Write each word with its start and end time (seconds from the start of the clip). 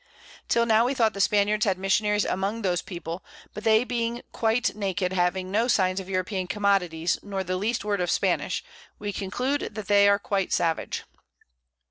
Till 0.47 0.65
now 0.65 0.83
we 0.87 0.95
thought 0.95 1.13
the 1.13 1.21
Spaniards 1.21 1.65
had 1.65 1.77
Missionaries 1.77 2.25
among 2.25 2.63
those 2.63 2.81
People, 2.81 3.23
but 3.53 3.63
they 3.63 3.83
being 3.83 4.23
quite 4.31 4.75
naked, 4.75 5.13
having 5.13 5.51
no 5.51 5.67
sign 5.67 5.99
of 6.01 6.09
European 6.09 6.47
Commodities, 6.47 7.19
nor 7.21 7.43
the 7.43 7.55
least 7.55 7.85
Word 7.85 8.01
of 8.01 8.09
Spanish; 8.09 8.63
we 8.97 9.13
conclude 9.13 9.61
they 9.75 10.09
are 10.09 10.17
quite 10.17 10.51
savage. 10.51 11.03